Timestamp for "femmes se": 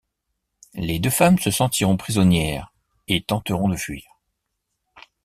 1.11-1.51